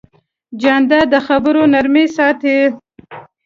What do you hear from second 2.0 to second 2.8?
ساتي.